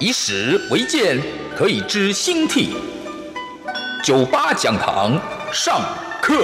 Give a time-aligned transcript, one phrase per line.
[0.00, 1.20] 以史为鉴，
[1.56, 2.76] 可以知兴替。
[4.02, 5.16] 九八讲堂
[5.52, 5.80] 上
[6.20, 6.34] 课。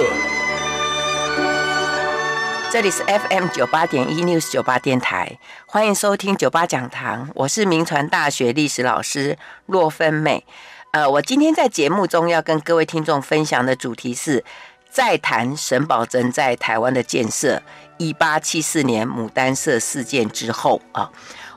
[2.71, 7.29] 这里是 FM 九八点一 News 九八电台，欢迎收听九八讲堂。
[7.35, 10.45] 我是明传大学历史老师骆芬美。
[10.91, 14.45] 呃，我今天在节目中要跟各位听众分享的主题是，
[14.89, 17.61] 再谈沈葆楨在台湾的建设。
[17.97, 21.11] 一八七四年牡丹社事件之后啊。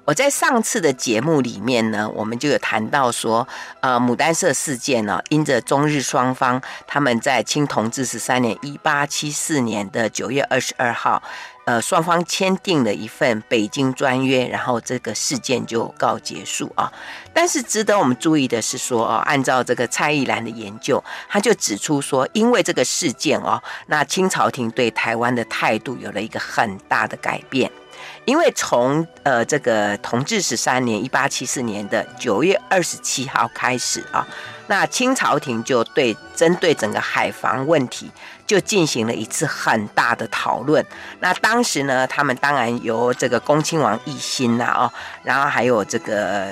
[0.05, 3.48] 我在上次的节目里面呢，我们就有谈到说，
[3.81, 11.23] 呃，牡丹社事件呢，因着中日双方他们在清同治十三年（一八七四年的九月二十二号），
[11.65, 16.93] 呃，双方签订了一份北京专约，然后这个事件就告结束啊。
[17.33, 27.71] 但是值得我们注意的是说，哦，按照这个蔡逸岚的研究，他就指出说，因为这个事件哦，那清朝廷对台湾的态度有了一个很大的改变。
[28.27, 34.27] 因为从呃这个同治十三年一八七四年的九月二十七号开始啊，
[34.67, 38.11] 那清朝廷就对针对整个海防问题
[38.47, 40.84] 就进行了一次很大的讨论。
[41.21, 46.48] 那当时呢，他们当然由这个恭亲王奕欣呐哦，然后还有这个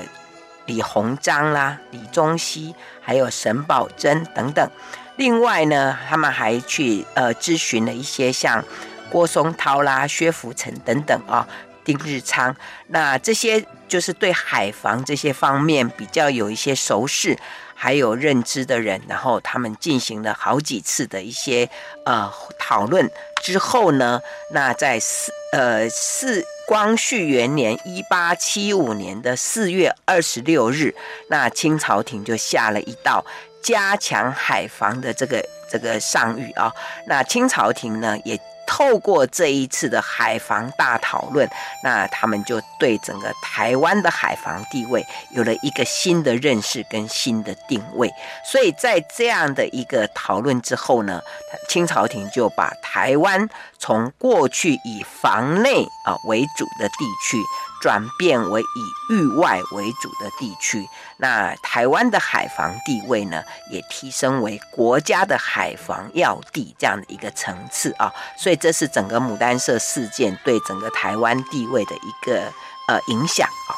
[0.66, 4.70] 李鸿章啦、李宗熙，还有沈葆桢等等。
[5.16, 8.64] 另外呢，他们还去呃咨询了一些像。
[9.10, 11.46] 郭松涛啦、薛福成等等啊，
[11.84, 17.36] 丁日昌，那这些就是对海防这些方面比较有一些熟识，
[17.82, 21.68] 还有认知的人，然后他们进行了好几次的一些
[22.04, 23.10] 呃讨论
[23.42, 24.22] 之后呢，
[24.52, 30.94] 那在四呃四光绪元年一八七五年的四月二十六日，
[31.28, 33.26] 那清朝廷就下了一道
[33.62, 36.72] 加强海防的这个这个上諭啊，
[37.06, 38.38] 那清朝廷呢也。
[38.64, 41.46] 透过这一次的海防大讨论，
[41.82, 48.10] 那他们就对整个台湾的海防地位有了一个新的认识跟新的定位。
[48.50, 51.20] 所以在这样的一个讨论之后呢，
[51.68, 53.46] 清朝廷就把台湾
[53.78, 57.38] 从过去以防内啊为主的地区，
[57.82, 60.88] 转变为以域外为主的地区。
[61.22, 63.40] 那台湾的海防地位呢，
[63.70, 72.52] 也提升为国家的海防要地这样的一个层次啊，所以这是整个牡丹社事件对整个台湾地位的一个
[72.88, 73.70] 呃影响啊。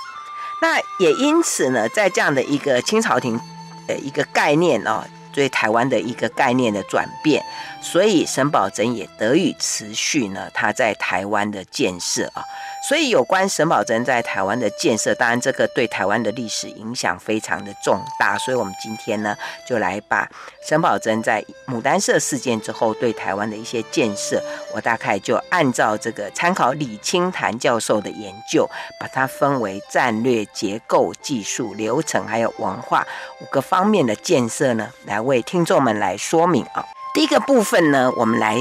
[0.63, 3.39] 那也因此呢，在这样的一个清朝廷
[3.87, 7.45] 的一个概念啊，对台湾的一个概念的转变，
[7.83, 12.43] 所以沈葆桢也得以持续呢，他在台湾的建设啊。
[12.89, 18.37] 所以，有关沈葆桢在台湾的建设，当然这个对台湾的历史影响非常的重大。
[18.37, 19.35] 所以，我们今天呢，
[19.67, 20.29] 就来把
[20.67, 24.43] 沈葆桢在牡丹社事件之后对台湾的一些建设，
[24.75, 33.07] 我大概就按照这个参考李清潭教授的研究，把它分为战略、结构、技术、流程还有文化
[33.41, 36.85] 五个方面的建设呢，来为听众们来说明啊。
[37.13, 38.57] 第一个部分呢，我们来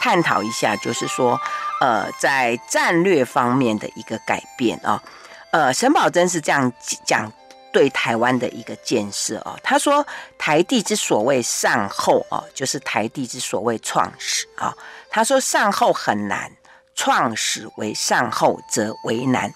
[0.00, 1.38] 探讨一下，就是说。
[1.78, 5.02] 呃，在战略方面的一个改变啊，
[5.50, 6.72] 呃，沈葆桢是这样
[7.04, 7.30] 讲
[7.76, 9.54] 对台湾的一个建设啊。
[9.62, 10.06] 他说，
[10.38, 14.74] 台地之所谓善后啊，就是台地之所谓创始啊。
[15.10, 16.50] 他说，善后很难，
[16.94, 19.52] 创始为善后则为难。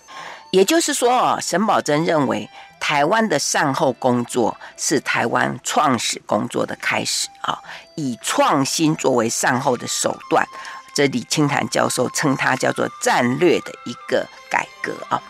[0.50, 2.46] 也就是说，沈葆桢认为
[2.78, 7.58] 台湾的善后工作是台湾创始工作的开始啊，
[7.94, 10.46] 以创新作为善后的手段。
[10.92, 15.22] 这李清潭教授称它叫做战略的一个改革啊。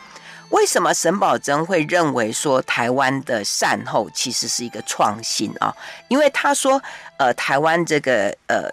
[0.50, 5.74] 为什么沈葆桢会认为说台湾的善后其实是一个创新啊？
[6.08, 6.80] 因为他说，
[7.16, 8.70] 呃，台湾这个呃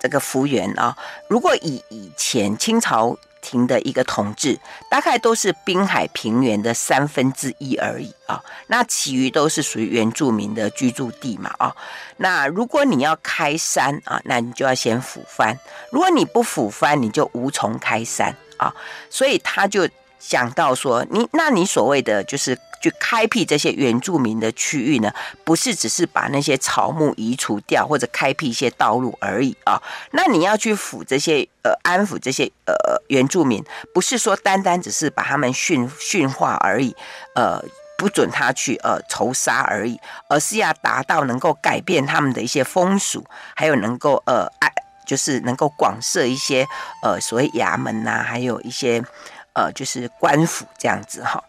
[0.00, 0.96] 这个幅员啊，
[1.28, 3.16] 如果以以前清朝。
[3.42, 8.38] 廷的一个统治，大概都是滨海平原的三分之一而已啊。
[8.66, 11.74] 那其余都是属于原住民的居住地嘛啊。
[12.18, 15.58] 那如果你要开山啊，那你就要先抚番。
[15.90, 18.74] 如果你不抚番，你就无从开山啊。
[19.08, 19.88] 所以他就
[20.20, 22.56] 讲到说，你那你所谓的就是。
[22.82, 25.12] 去开辟这些原住民的区域呢，
[25.44, 29.78] 不是只是把那些草木移除掉，或者开辟一些道路而已啊。
[30.12, 32.72] 那你要去抚这些呃安抚这些呃
[33.08, 33.62] 原住民，
[33.92, 36.96] 不是说单单只是把他们驯驯化而已，
[37.34, 37.62] 呃，
[37.98, 40.00] 不准他去呃仇杀而已，
[40.30, 43.22] 而是要达到能够改变他们的一些风俗，
[43.54, 44.72] 还有能够呃爱，
[45.04, 46.66] 就是能够广设一些
[47.02, 49.04] 呃所谓衙门呐、啊，还有一些
[49.64, 51.42] 呃就是官府这样子哈。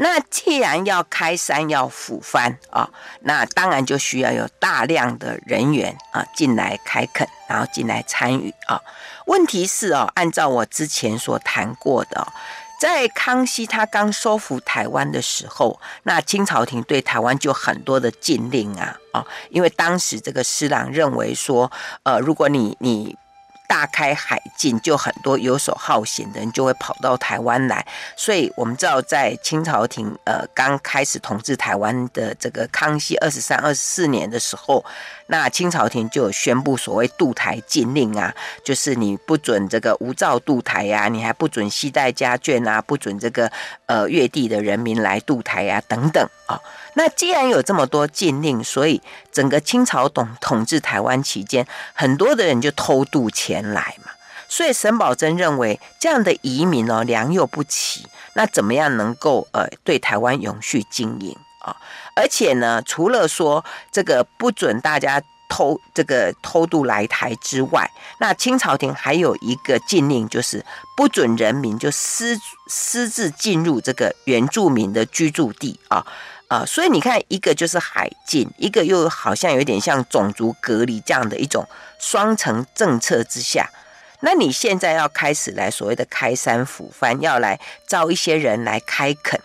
[0.00, 2.88] 那既然要开山要抚番啊，
[3.22, 8.80] 那当然就需要有大量的人员啊进来开垦，然后进来参与啊。
[9.26, 12.32] 问题是哦，按照我之前所谈过的，
[12.80, 21.72] 在康熙他刚收复台湾的时候，那清朝廷对台湾就很多的禁令啊啊，因为当时这个施琅认为说，
[22.04, 23.16] 呃，如果你你。
[23.68, 27.86] 大开海禁，就很多游手好闲的人就会跑到台湾来，
[28.16, 34.82] 所以我们知道，在清朝廷呃刚开始统治台湾的这个康熙二十三、二十四年的时候，
[35.26, 38.34] 那清朝廷就有宣布所谓渡台禁令啊，
[38.64, 43.52] 就是你不准这个无照渡台呀、啊，你还不准携带家眷啊，不准这个
[43.84, 46.58] 呃越地的人民来渡台呀、啊，等等啊。
[46.94, 49.00] 那既然有这么多禁令，所以
[49.32, 54.12] 整个清朝统统治台湾期间，很多的人就偷渡前来嘛。
[54.48, 61.76] 所以沈葆桢认为这样的移民哦，良莠不齐，那怎么样能够呃对台湾永续经营啊？
[62.16, 63.62] 而且呢，除了说
[63.92, 67.90] 这个不准大家偷这个偷渡来台之外，
[68.20, 70.64] 那清朝廷还有一个禁令，就是
[70.96, 72.38] 不准人民就私
[72.68, 76.06] 私自进入这个原住民的居住地啊。
[76.48, 81.68] 啊、所以你看，一个就是海禁，一个又好像有点像种族隔离这样的一种
[81.98, 83.70] 双层政策之下，
[84.20, 89.38] 那你现在要开始来所谓的开山抚番，要来招一些人来开垦，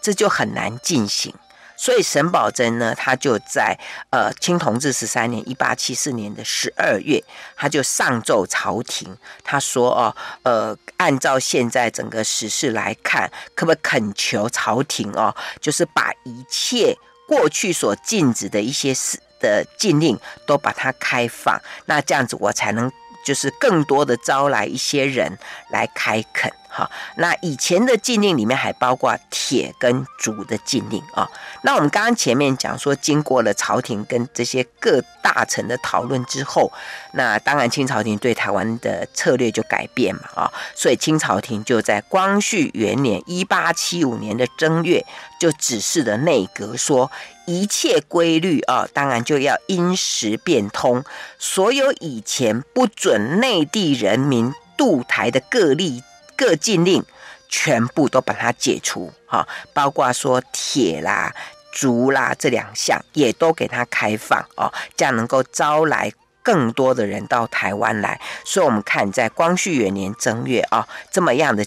[0.00, 1.34] 这就很难进行。
[1.76, 3.78] 所以沈葆桢呢，他就在
[4.10, 7.22] 呃清同治十三年（一八七四年的十二月），
[7.54, 16.96] 他就上奏朝廷，他说：“哦，呃，按照现在整个时事来看，可不可以恳求朝廷哦，就是把一切
[17.28, 22.90] 过去所禁止的一些事的禁令都把它开放，那这样子我才能
[23.24, 25.38] 就是更多的招来一些人
[25.68, 31.26] 来开垦。”好，那以前的禁令里面还包括铁跟竹的禁令啊。
[31.62, 36.70] 那我们刚刚前面讲说，经过了朝廷跟这些各大臣的讨论之后，
[37.14, 40.52] 那当然清朝廷对台湾的策略就改变嘛啊。
[40.74, 45.02] 所以清朝廷就在光绪元年一八七五年的正月，
[45.40, 47.10] 就指示了内阁说，
[47.46, 51.02] 一切规律啊，当然就要因时变通，
[51.38, 56.02] 所有以前不准内地人民渡台的各例。
[56.36, 57.04] 各禁令
[57.48, 61.34] 全部都把它解除，哈，包括说铁啦、
[61.72, 66.12] 竹啦这两项也都给它开放哦，这样能够招来
[66.42, 68.20] 更多的人到台湾来。
[68.44, 71.64] 所以，我们看在光绪元年正月啊，这么样的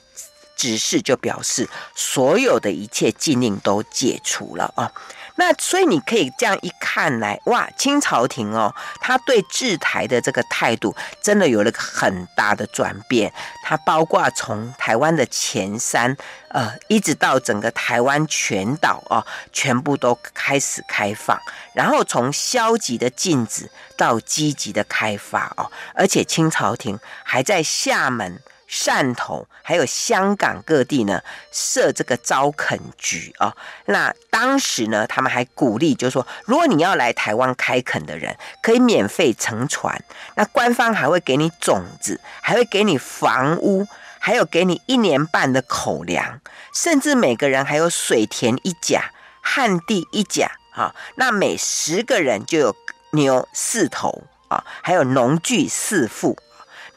[0.56, 4.92] 指示就表示所有的一切禁令都解除了啊。
[5.40, 13.32] 那所以你可以这样一看来，哇，清朝廷哦，他对治台的这个态度真的有了个很大的转变。
[13.64, 16.18] 它包括从台湾的前山，
[16.50, 21.40] 呃，一直到整个台湾全岛哦，全部都开始开放。
[21.74, 28.42] 然后从消极的禁止到积极的开发哦，而且清朝廷还在厦门。
[28.70, 31.22] 汕头还有香港各地呢，
[31.52, 33.56] 设这个招垦局啊。
[33.86, 40.00] 那当时呢，他们还鼓励，就是说，如果你要来台湾开垦的人，可以免费乘船。
[40.36, 43.88] 那官方还会给你种子，还会给你房屋，
[44.20, 46.40] 还有给你一年半的口粮，
[46.72, 49.12] 甚至每个人还有水田一甲，
[49.42, 50.94] 旱地一甲啊。
[51.16, 52.76] 那每十个人就有
[53.14, 56.38] 牛四头啊，还有农具四副。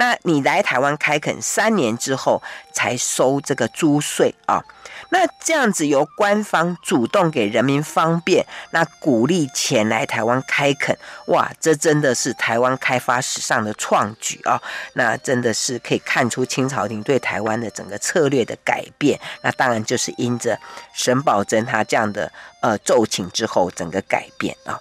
[0.03, 2.43] 那你来台湾开垦三年之后
[2.73, 4.61] 才收这个租税啊？
[5.11, 14.61] 那这样子由官方主动给人民方便，那鼓励前来台湾开垦，哇，这真的是台湾开发史上的创举啊！
[14.95, 19.21] 那真的是可以看出清朝廷对台湾的整个策略的改变。
[19.43, 20.59] 那当然就是因着
[20.93, 24.81] 沈葆桢他这样的呃奏请之后，整个改变啊。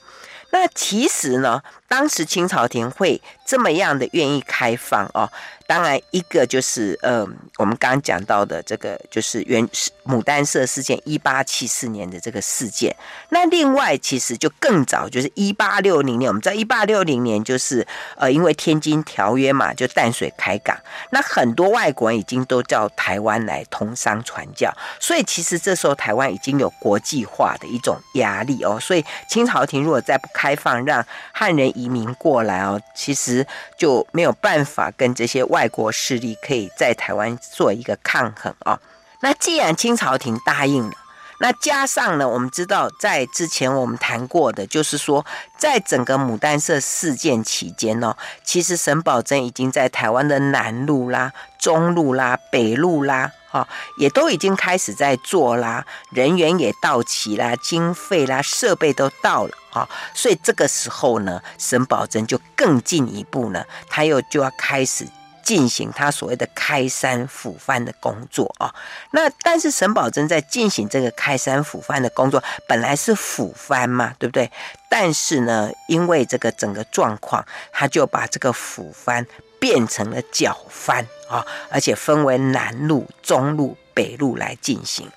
[0.54, 1.62] 那其实呢，
[1.92, 5.30] 当时清朝廷会这么样的愿意开放哦。
[5.68, 7.26] 当然，一个就是呃，
[7.58, 9.66] 我们刚刚讲到的这个，就是原
[10.06, 12.94] 牡丹社事件，一八七四年的这个事件。
[13.30, 16.28] 那另外，其实就更早，就是一八六零年。
[16.28, 20.78] 我们知道，一八六零年就是呃，因为天津条约嘛，就淡水开港，
[21.12, 28.78] 那很多外国人已经都到台湾来通商传教，所以其实这时候台湾已经有国际化的一种压力哦。
[28.78, 33.46] 所以清朝廷如果再不开放，让汉人移民过来哦，其实
[33.78, 38.80] 就没有办法跟这些外国势力可以在台湾做一个抗衡哦。
[39.22, 40.94] 那既然清朝廷答应了，
[41.40, 45.26] 那加上呢，我们知道在之前我们谈过的，就是说
[45.58, 53.68] 在整个牡丹社事件期间呢，其实沈葆楨已经在台湾的南路啦、中路啦、北路啦，哈，
[53.98, 65.06] 也都已经开始在做啦，人员也到齐啦，经费啦、设备都到了啊，所以这个时候呢，沈葆桢就更进一步呢，他又就要开始。
[65.44, 68.74] 进行他所谓的开山抚番的工作啊，
[69.10, 74.50] 那但是沈葆桢在进行这个开山抚番的工作，本来是抚番嘛，对不对？
[74.88, 77.44] 但是呢，因为这个整个状况，
[77.74, 79.26] 他就把这个抚番
[79.60, 85.10] 变成了剿番啊，而且分为南路、中路、北路来进行。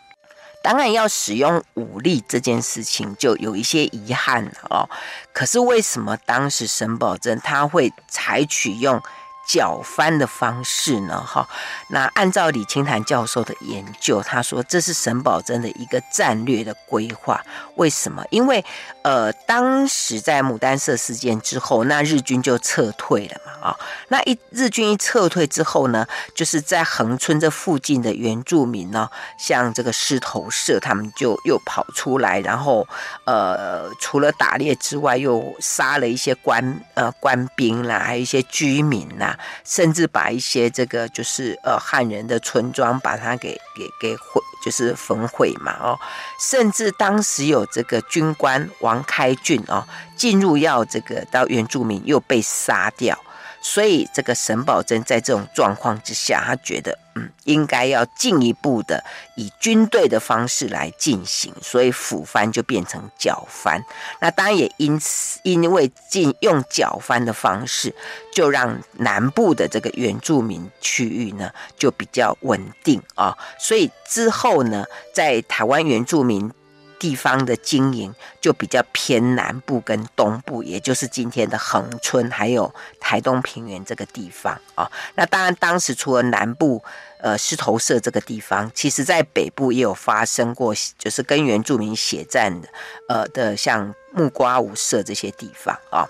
[0.62, 4.88] 当然要使用武力这件事情，就有一些遗憾了哦。
[5.32, 9.02] 可是为什么当时沈葆桢他会采取用？
[9.46, 11.22] 剿翻的方式呢？
[11.22, 11.48] 哈，
[11.88, 17.42] 那按照李清潭教授的研究，他说这是沈葆桢的一个战略的规划。
[17.76, 18.24] 为什么？
[18.30, 18.64] 因为
[19.02, 23.76] 呃，当时在牡丹社事件之后，那日军就撤退了嘛，啊，
[24.08, 32.86] 那一日军一撤退之后呢，就是在横村这附近的原住民呢，像这个狮头社，他们就又跑出来，然后
[33.24, 39.33] 呃，除了打猎之外，又杀了一些官呃官兵啦，还有一些居民啦。
[39.64, 45.98] 甚至把一些这个就是呃汉人的村庄把它给给给毁，就是焚毁嘛哦。
[46.40, 49.86] 甚至当时有这个军官王开俊哦
[50.16, 53.18] 进入要这个到原住民又被杀掉。
[53.66, 59.02] 所以，这个沈葆桢在这种状况之下，他觉得，嗯，应该要进一步的
[59.36, 63.82] 以军队的方式来进行，所以抚番就变成剿藩。
[64.20, 67.94] 那当然也因此，因为进用剿藩的方式，
[68.34, 73.34] 就让南部的这个原住民区域呢，就比较稳定啊。
[73.58, 76.52] 所以之后呢，在台湾原住民。
[76.98, 84.90] 地方的经营就比较偏南部跟东部，也就是今天的恒春，还有台东平原这个地方啊。
[85.14, 86.82] 那当然，当时除了南部，
[87.18, 92.68] 呃，狮头社这个地方，其实在北部也有发生过，就是跟原住民血战的，
[93.08, 96.08] 呃的，像木瓜五社这些地方啊。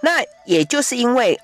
[0.00, 1.40] 那也就是因为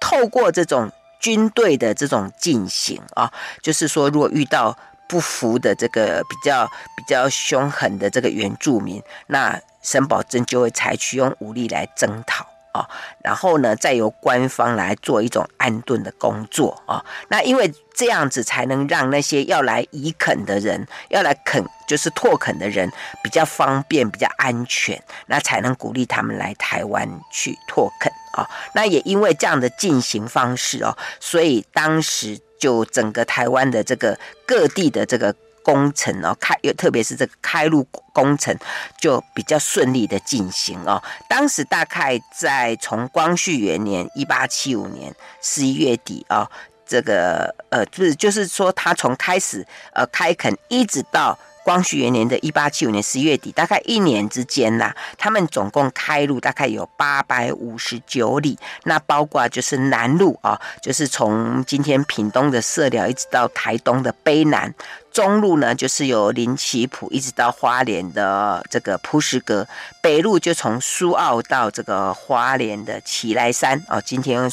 [0.00, 3.32] 透过这种军队的这种进行啊，
[3.62, 4.76] 就是说，如果遇到。
[5.10, 6.64] 不服的这个比较
[6.96, 12.88] 比较凶狠的这个原住民，那沈葆楨就会采取用武力来征讨啊，
[13.24, 17.04] 然后呢，再由官方来做一种安顿的工作啊。
[17.26, 22.88] 那因为这样子才能让那些要来移垦的人，要来垦就是拓垦的人
[23.20, 28.48] 比较方便、比较安全，那才能鼓励他们来台湾去拓垦啊。
[28.76, 32.40] 那也因为这样的进行方式哦，所以当时。
[32.60, 38.56] 就整个台湾的这个各地的这个工程哦，开又特别是这个开路工程
[39.00, 41.02] 就比较顺利的进行哦。
[41.28, 45.12] 当时大概在从光绪元年一八七五年
[45.42, 46.48] 十一月底哦，
[46.86, 51.36] 这个呃，就是就是说他从开始呃开垦一直到。
[51.70, 64.74] 光绪元年的一八七五年十一月底，大概一年之间呐，他们总共开路大概有八百五十九里，那包括就是南路啊，就是从今天屏东的社寮一直到台东的卑南。
[65.12, 69.64] 中路呢，就是由林奇浦一直到花莲的这个璞石阁；
[70.00, 74.02] 北路就从苏澳到这个花莲的奇莱山哦。
[74.04, 74.48] 今天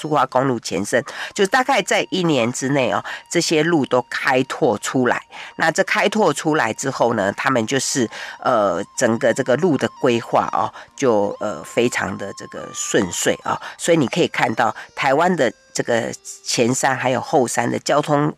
[0.00, 1.04] 苏花公路前身，
[1.34, 5.22] 就大概在一年之内哦，这些路都开拓出来。
[5.56, 13.60] 那这开拓出来之后呢，他们就是呃，整个这个路的规划哦，就呃非常的这个顺遂啊、哦。
[13.76, 16.10] 所以你可以看到台湾的这个
[16.44, 18.34] 前山还有后山的交通。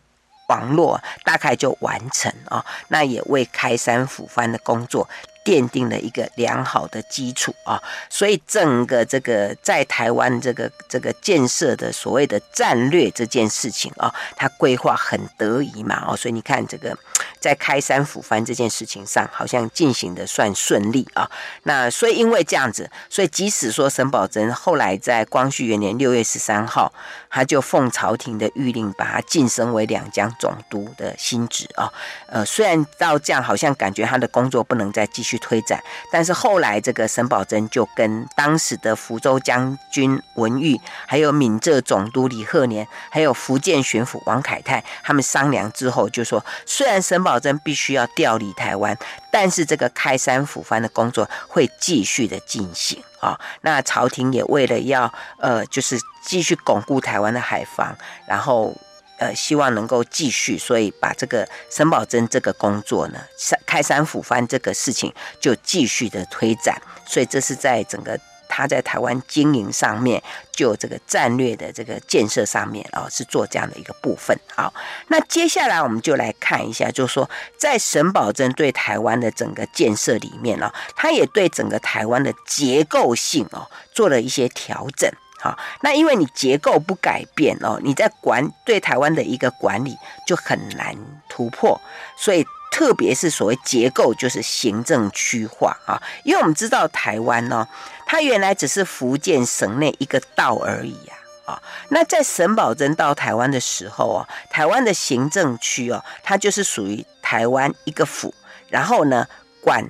[0.49, 5.07] 网络大概就完成啊，那也为开山抚番的工作
[5.43, 16.97] 奠定了一个良好的基础啊，所以整个这个在台湾这个这个建设的所谓的战略这件事情啊，它规划很得宜嘛哦，所以你看这个
[17.39, 21.29] 在开山抚番这件事情上，好像进行的算顺利啊。
[21.63, 26.93] 那所以因为这样子，所以即使说沈葆桢后来在光绪元年六月十三号，
[27.33, 31.91] 他就奉朝廷的谕令，把他晋升为两江总督的新职啊。
[32.27, 35.33] 呃，虽然到这样，好像感觉他的工作不能再继续。
[35.43, 48.97] 推展，但是后来这个沈葆桢就跟当时的福州将军文玉，还有闽浙总督李鹤年，还有福建巡抚王凯泰，他们商量之后就说，虽然沈葆桢必须要调离台湾，
[49.33, 53.39] 但是这个开山抚番的工作会继续的进行啊。
[53.61, 57.97] 那朝廷也为了要呃，就是继续巩固台湾的海防，
[58.27, 58.73] 然后。
[59.19, 63.19] 呃希望能够继续，所以把这个沈葆桢这个工作呢，
[63.65, 68.19] 开山抚番这个事情就继续的推展，所以这是在整个。
[68.55, 74.37] 他在台湾经营上面，就这个战略的这个建设上面哦，是做这样的一个部分。
[74.55, 74.71] 好，
[75.07, 85.11] 那接下来我们就来看一下，就是说在沈葆桢对台湾的整个建设里面哦，他也对整个台湾的结构性哦做了一些调整。
[85.39, 90.95] 好，那因为你结构不改变哦，你在管对台湾的一个管理就很难
[91.27, 91.81] 突破，
[92.15, 92.45] 所以。
[92.73, 97.67] 特别是所谓结构，就是行政区划啊，因为我们知道台湾呢，
[98.07, 108.33] 它原来只是福建省内一个道而已啊，啊，那在沈葆桢到台湾的时候啊，台湾的行政区哦，它就是属于台湾一个府，
[108.69, 109.27] 然后呢
[109.61, 109.87] 管，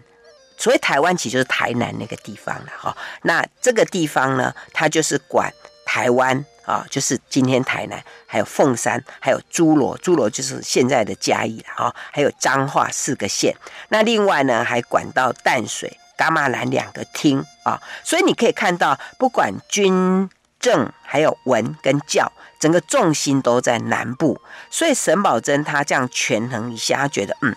[0.58, 5.54] 所谓台湾其实就是台南那个地方了哈，那这个地方呢，它就是管
[5.86, 6.46] 台湾。
[6.66, 13.56] 啊，就是今天台南，还有凤山，还有诸罗，诸罗就是现在的嘉义了啊，还有彰化四个县。
[13.90, 17.82] 那另外呢，还管到淡水、噶玛兰两个厅啊。
[18.04, 20.30] 所以你可以看到，不管军
[20.60, 24.40] 政，还有文跟教，整个重心都在南部。
[24.70, 27.56] 所以沈葆桢他这样权衡一下，他觉得嗯。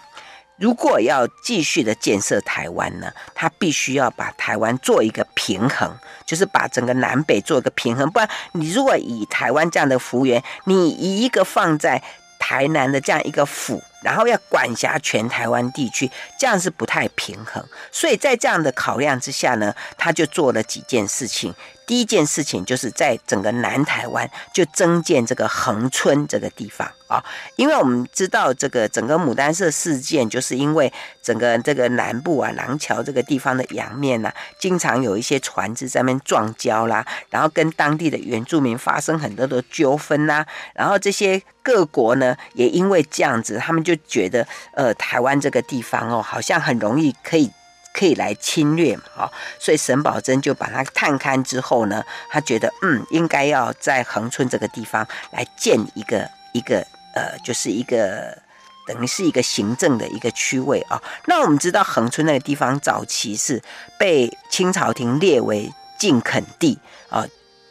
[0.58, 5.94] 如果要继续的建设台湾呢，他必须要把台湾做一个平衡，
[6.26, 8.10] 就是把整个南北做一个平衡。
[8.10, 12.02] 不然，你如果以台湾这样的幅员，你一个放在
[12.38, 17.64] 台南的这样一个府，然后要管辖全台湾地区，这样是不太平衡。
[17.90, 21.54] 所以在这样的考量之下呢，他就做了几件事情。
[21.86, 27.24] 第一件事情就是在整个南台湾就增建这个恒春这个地方啊，
[27.54, 47.48] 因为我们知道这个整个牡丹社事件，就是因为整个这个南部啊廊桥这个地方的洋面呐，经常有一些船只在那边撞礁啦，然后跟当地的原住民发生很多的纠纷呐，然后这些各国呢也因为这样子，他们就觉得呃台湾这个地方哦，好像很容易可以。
[47.96, 49.02] 可以来侵略嘛？
[49.16, 58.36] 哦，所以沈葆桢就把它探勘之后呢，他觉得嗯，应该要在恒村这个地方来建一个一个呃，就是一个
[58.86, 61.02] 等于是一个行政的一个区位啊。
[61.24, 63.62] 那我们知道恒村那个地方早期是
[63.98, 67.24] 被清朝廷列为禁垦地啊。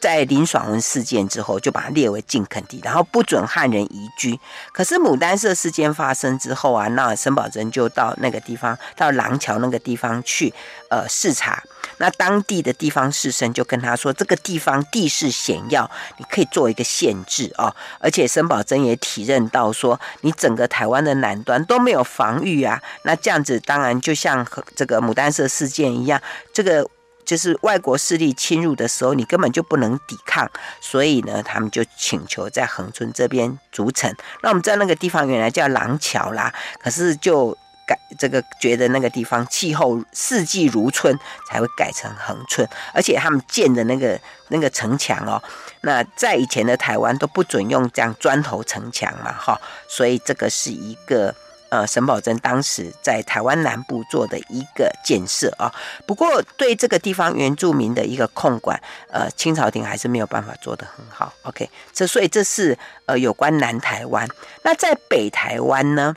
[0.05, 4.39] 在林爽文事件之后，就把它列为禁垦地，然后不准汉人移居。
[4.71, 10.53] 可是牡丹社事件发生之后啊，那沈葆桢就到那个地方，到廊桥那个地方去，
[10.91, 11.63] 呃，视察。
[11.97, 15.89] 那当地的地方士绅就跟他说，这个地方地势险要，
[16.19, 17.75] 你可以做一个限制哦。
[17.97, 26.21] 而且沈葆桢也体认到说，你整个台湾的南端都没有防御啊，那这样子当然就像和这个牡丹社事件一样，
[26.53, 26.87] 这个。
[27.25, 34.13] 就是外国势力侵入的时候，你根本就不能抵抗，所以呢，他们就请求在恒春这边筑城。
[34.41, 37.57] 那我们知道那个地方原来叫廊桥啦，可是就
[37.87, 41.17] 改这个觉得那个地方气候四季如春，
[41.49, 42.67] 才会改成恒春。
[42.93, 45.41] 而且他们建的那个那个城墙哦，
[45.81, 51.35] 那在以前的台湾都不准用这样砖头城墙嘛，哈，所以这个是一个。
[51.69, 55.73] 呃，沈葆桢当时在台湾南部做的一个建设啊，
[56.05, 61.33] 不过对这个地方原住民的一个控管，呃，清朝廷还是没有办法做得很好。
[61.43, 64.27] OK，这所以这是呃有关南台湾。
[64.63, 66.15] 那在北台湾呢，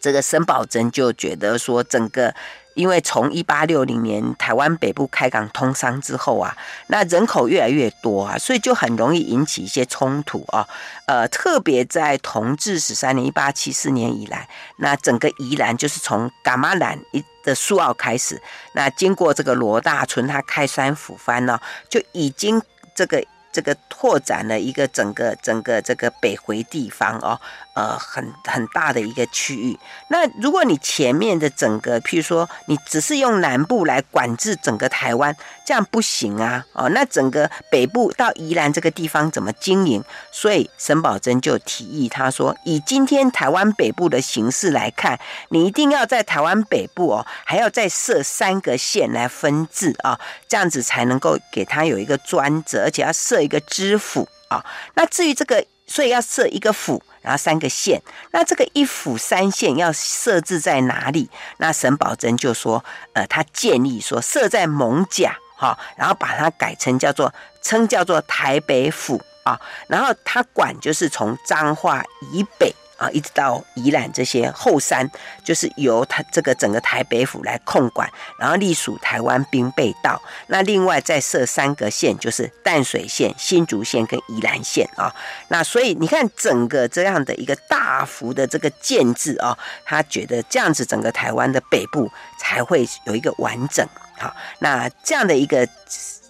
[0.00, 2.34] 这个沈葆桢就觉得说整个。
[2.74, 6.56] 因为从一八六零年台湾北部开港通商之后啊，
[6.88, 10.66] 那人口越来越多啊，所以就很容易引起一些冲突啊。
[11.06, 18.40] 呃，特别在同治十三年（一八七四年）以来，那整个宜兰就是从噶玛兰一的苏澳开始，
[18.74, 22.62] 那经过这个罗大春他开山抚番呢，就已经
[22.94, 23.24] 这个。
[23.52, 27.40] 这个拓展了一个整个整个这个北回地方哦，
[27.74, 29.78] 呃，很很大的一个区域。
[30.08, 35.34] 那如果你前面的整个，譬如说你只是用南部来管制整个台湾，
[35.70, 40.02] 这样不行啊，哦，那整个北部到宜兰这个地方怎么经营？
[40.32, 45.18] 所以沈葆桢就提议他说，以今天台湾北部的形势来看，
[45.50, 53.40] 你一定要在台湾北部哦，还要再设三个县来分治啊，这样子才能够给他有一个专责，而且要设。
[53.40, 58.02] 一个知府啊，那至于这个，所以要设一个府，然后三个县。
[58.32, 61.30] 那这个一府三县要设置在哪里？
[61.56, 72.74] 那沈葆桢就说，呃，他建议说设在艋舺好，然后把它改成叫做称叫做台北府啊，然后他管就是从彰化以北。
[73.00, 75.10] 啊，一直到宜兰这些后山，
[75.42, 78.06] 就是由他这个整个台北府来控管，
[78.38, 80.20] 然后隶属台湾兵备道。
[80.48, 85.10] 那另外再设三个县，就是淡水县、新竹县跟宜兰县啊。
[85.48, 93.86] 那所以你看整个这样的一个大幅的这个建制啊，他觉得这样子整个台湾的北部才会有一个完整。
[94.18, 95.66] 好，那这样的一个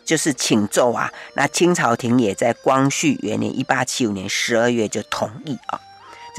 [0.05, 5.81] 就是请奏啊，那清朝廷也在光绪元年一八七五年十二月就同意啊。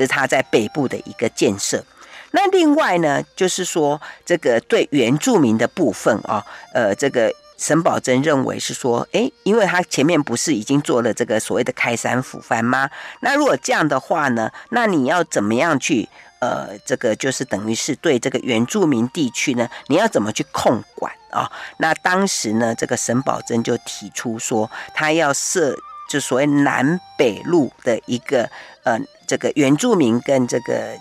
[0.01, 1.83] 是他在北部的一个建设。
[2.31, 12.89] 那另外呢，就是说这个对原住民的部分啊，呃，这个沈葆楨认为是说，诶，因为他前面不是已经做了这个所谓的开山抚番吗？
[13.19, 16.07] 那如果这样的话呢，那你要怎么样去，
[16.39, 21.51] 呃，这个就是等于是对这个原住民地区呢，你要怎么去控管啊？
[21.77, 25.75] 那当时呢，这个沈葆楨就提出说，他要设
[26.11, 28.49] 就所谓南北路的一个
[28.83, 28.99] 呃。
[29.27, 30.99] 这个原住民跟这个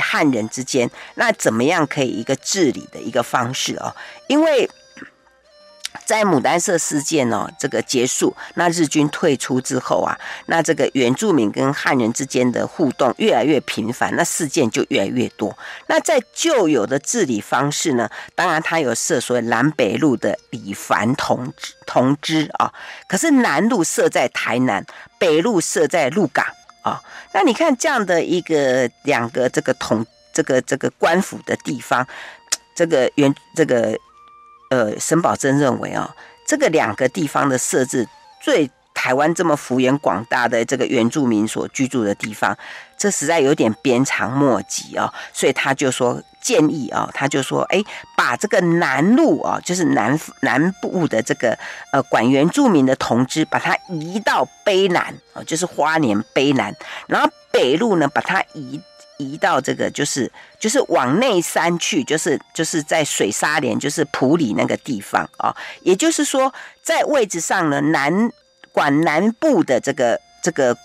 [0.00, 3.94] 汉人之间，那怎么样可以一个治理的一个方式哦？
[4.28, 4.66] 因为
[6.06, 10.16] 在牡丹社事件哦，这个结束，那日军退出之后啊，
[10.46, 15.58] 那这个原住民跟汉人之间的互动越来越频繁，那事件就越来越多。
[15.88, 21.52] 那在旧有的治理方式呢，当然他有设所谓南北路的李凡同
[21.84, 22.72] 同知啊，
[23.06, 24.86] 可是南路设在台南，
[25.18, 26.46] 北路设在鹿港。
[26.82, 32.06] 啊，那你看这样的一个两个这个统这个这个官府的地方，
[32.76, 33.98] 这个原这个
[34.70, 36.14] 呃沈葆桢认为啊，
[36.46, 38.08] 这个两个地方的设置，
[38.40, 42.56] 最台湾这么幅员广大的这个原住民所居住的地方，
[42.96, 46.22] 这实在有点鞭长莫及啊，所以他就说。
[46.38, 47.82] 建议啊，他就说，哎，
[48.16, 51.58] 把这个南路啊，就是南南部的这个
[51.90, 56.72] 呃管原住民的同志，把它移到卑南啊，就是花莲卑南，
[57.08, 58.80] 然后北路呢，把它移
[59.18, 66.52] 移到这个就是就是往内山去，就是就是在水沙连，就是埔里那个地方啊，也就是说，
[66.82, 68.30] 在位置上呢，南
[68.72, 70.76] 管南部的这个这个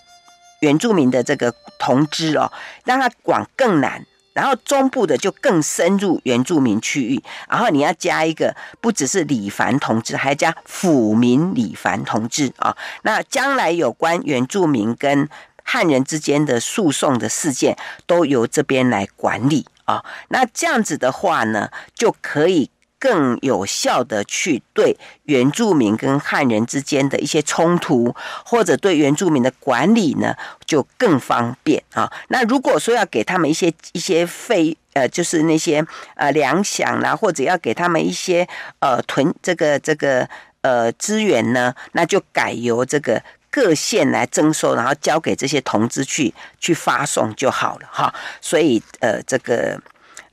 [0.60, 2.50] 原住民的这个同知哦，
[2.84, 4.04] 让他管更南。
[4.34, 12.74] 然后中部的就更深入原住民区域，然后你要加一个，不只是李凡同志，还加抚民李凡同志啊。
[13.02, 15.28] 那将来有关原住民跟
[15.62, 20.04] 汉人之间的诉讼的事件，都由这边来管理啊。
[20.28, 22.70] 那这样子的话呢，就可以。
[23.02, 28.14] 更有效的去对原住民跟汉人之间的一些冲突，
[28.46, 32.08] 或者对原住民的管理呢，就更方便啊。
[32.28, 38.46] 那如果说要给他们一些一些费，呃，就是那些呃粮饷啦，或者要给他们一些
[38.78, 40.28] 呃囤这个这个
[40.60, 43.20] 呃资源呢，那就改由这个
[43.52, 48.12] 各县来征收，然后交给这些同志去去发送就好了哈。
[48.40, 49.80] 所以呃，这个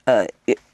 [0.05, 0.25] 呃。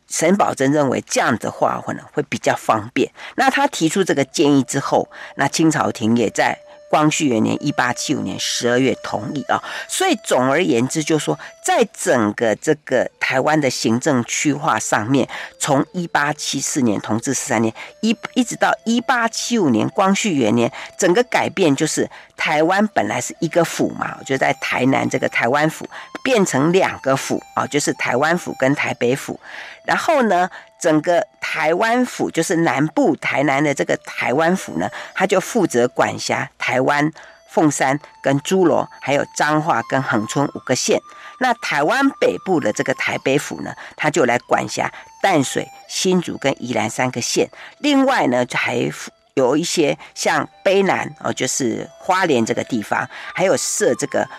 [0.08, 3.12] 沈葆桢认为这样的话可能会比较方便。
[3.36, 6.58] 那他提出这个建议之后，那清朝廷也在
[6.96, 9.62] 光绪元年一八七五年十二月同意啊。
[9.90, 15.28] 所以总而言之，就是说，在整个这个台湾的行政区划上面，
[15.60, 25.86] 从一八七四年同治十三年一一直到一八七五年光绪元年，整个改变就是台湾本来是一个府嘛，就在台南这个台湾府
[26.24, 29.38] 变成两个府啊，就是台湾府跟台北府。
[29.84, 30.50] 然后呢，
[30.86, 37.12] 整个台湾府就是南部台南的这个台湾府呢，他就负责管辖台湾
[37.50, 41.00] 凤山跟诸罗，还有彰化跟恒春五个县。
[41.40, 44.92] 那台湾北部的这个台北府呢，他就来管辖
[45.24, 47.50] 淡水、新竹跟宜兰三个县。
[47.80, 48.88] 另外呢，就还
[49.34, 54.30] 有一些像卑南哦，就是花莲这个地方，还有设这个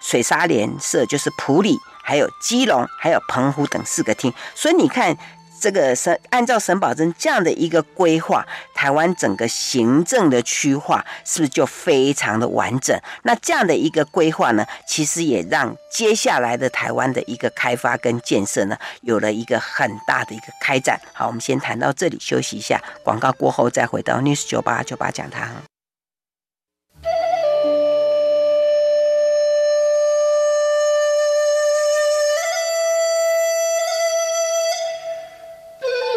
[0.00, 1.76] 水沙连设就是埔里。
[2.08, 5.16] 还有基隆、还有澎湖等四个厅，所以你看，
[5.60, 12.98] 这个沈按照沈葆楨这样的一个规划，台湾整个行政的区划是不是就非常的完整？
[13.22, 21.00] 那这样的一个规划呢，其实也让接下来的台湾的一个开发跟建设呢，有了一个很大的一个开展。
[21.12, 25.75] 好，我们先谈到这里，休息一下，广告过后再回到 News 九八九八讲堂。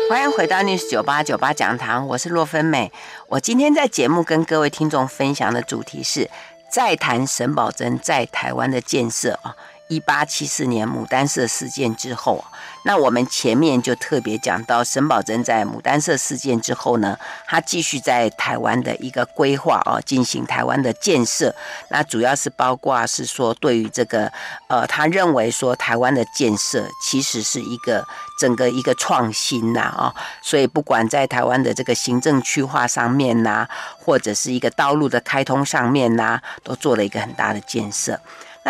[0.10, 2.92] 欢迎回到 News 九八九八讲堂，我是洛芬美。
[3.28, 6.28] 我今天在节目跟各位听众分享的主题是，
[6.68, 9.56] 再谈沈葆桢在台湾的建设啊。
[9.90, 12.46] 一八七四年牡丹社事件之后，
[12.86, 21.54] 那我们前面就特别讲到，沈葆桢在牡丹社事件之后呢，他继续在台湾的一个规划啊，进行台湾的建设。
[21.90, 24.32] 那主要是包括是说，对于这个
[24.68, 28.06] 呃，他认为说台湾的建设其实是一个
[28.40, 38.20] 整个一个创新呐啊，所以不管在台湾的这个行政区划上面呐，或者是一个道路的开通上面呐，都做了一个很大的建设。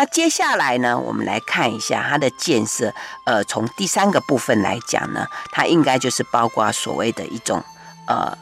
[0.00, 2.90] 那接下来呢，我们来看一下它的建设。
[3.24, 7.62] 呃，从第三个部分来讲呢，它应该就是包括所谓的一种
[8.06, 8.34] 呃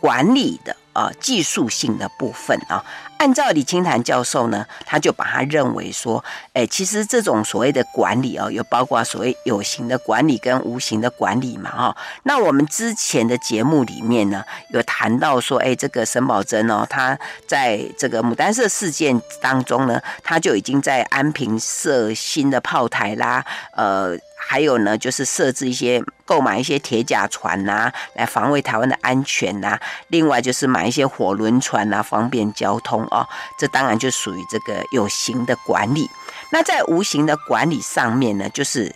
[0.00, 0.74] 管理的。
[0.92, 2.84] 呃，技术性的部分啊，
[3.20, 11.96] 按照李清潭教授呢，他就把他认为说，哎，其实这种所谓的管理哦，有包括所谓有形的管理跟无形的管理嘛，哈。
[12.22, 23.44] 那我们之前的节目里面呢，有谈到说，哎，这个沈葆桢哦，他在这个牡丹社事件当中呢，他就已经在安平设新的炮台啦，
[23.76, 24.16] 呃。
[24.42, 33.26] 还有呢，就是设置一些购买一些铁甲船呐、来防卫台湾的安全呐、另外就是买一些火轮船呐、方便交通哦。
[33.58, 36.08] 这当然就属于这个有形的管理。
[36.50, 38.92] 那在无形的管理上面呢，就是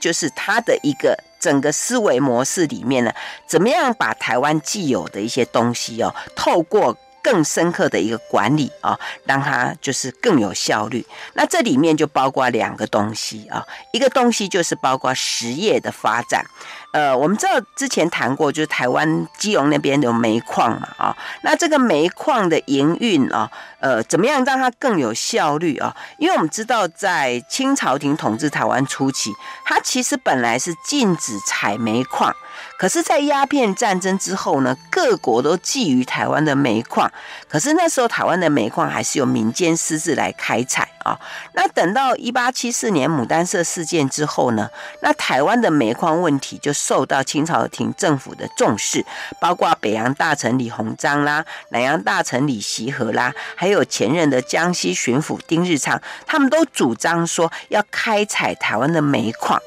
[0.00, 3.12] 就是它的一个整个思维模式里面呢，
[3.46, 6.96] 怎么样把台湾既有的一些东西哦，透过。
[7.22, 11.04] 更深刻的一个管理啊，让它就是更有效率。
[11.34, 16.44] 那这里面就包括两个东西啊，一个东西就是包括实业的发展。
[16.90, 25.94] 呃，我们知道之前谈过，就是台湾基隆那边有煤矿嘛，啊，那这个煤矿的营运啊，呃，怎么样让它更有效率啊？
[26.18, 29.30] 因为我们知道，在清朝廷统治台湾初期，
[29.66, 32.34] 它其实本来是禁止采煤矿。
[32.78, 37.10] 可是，在鸦片战争之后呢，各国都觊觎台湾的煤矿。
[37.48, 41.18] 可是那时候，台湾的煤矿还是由民间私自来开采啊。
[41.54, 44.68] 那等到一八七四年牡丹社事件之后呢，
[45.02, 49.04] 那台湾的煤矿问题就受到清朝廷政府的重视，
[49.40, 59.60] 包括北洋大臣李鸿章啦、南洋大臣李锡和啦，还有前任的江西巡抚丁日昌，他们都主张说要开采台湾的煤矿。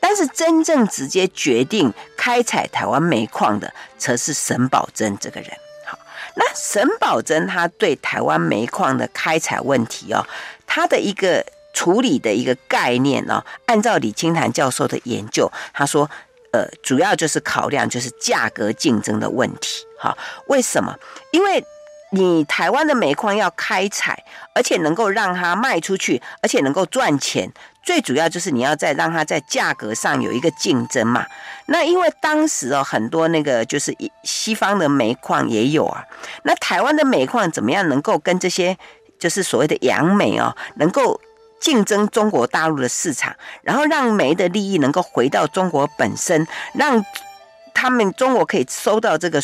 [0.00, 5.50] 但是真正直接决定开采台湾煤矿的，则是沈葆桢这个人。
[5.84, 5.98] 好，
[6.34, 10.24] 那沈葆桢他对台湾煤矿的开采问题哦，
[10.66, 16.08] 他的一个处理的一个概念哦，按照李清潭教授的研究，他说，
[16.52, 19.84] 呃，主要就是考量就是价格竞争的问题。
[19.98, 20.96] 好，为什么？
[21.32, 21.64] 因为
[22.10, 27.52] 你台湾的煤矿要开采，而且能够让它卖出去，而且能够赚钱。
[27.88, 31.24] 最主要就是你要在让它在价格上有一个竞争嘛。
[31.68, 36.04] 那因为当时哦，很多那个就是西方的煤矿也有啊。
[36.42, 38.76] 那台湾的煤矿怎么样能够跟这些
[39.18, 41.18] 就是所谓的洋煤哦，能够
[41.62, 47.02] 竞争中国大陆的市场，然后让煤的利益能够回到中国本身，让
[47.78, 49.40] 他们中国可以收到这个。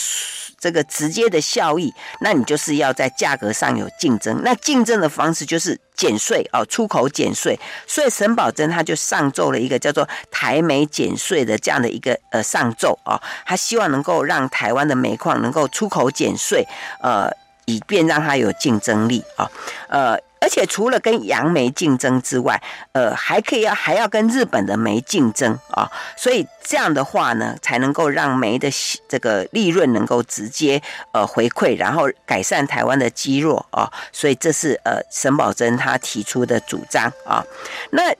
[0.64, 4.40] 这个直接的效益，那你就是要在价格上有竞争。
[4.42, 7.59] 那竞争的方式就是减税哦，出口减税。
[7.87, 16.66] 所以沈葆桢他就上奏了一个叫做“台煤减税”的这样的一个呃上奏啊，他希望能够让台湾的煤矿能够出口减税，
[17.03, 17.31] 呃，
[17.66, 19.51] 以便让它有竞争力啊，
[19.88, 20.18] 呃。
[20.44, 28.68] 而且除了跟洋煤竞争之外，呃，还可以要还要跟日本的煤竞争啊，所以这样的话呢，才能够让煤的
[29.09, 37.42] 这个利润能够直接呃回馈，然后改善台湾的积弱啊，所以这是呃沈葆桢他提出的主张啊。
[37.92, 38.14] 那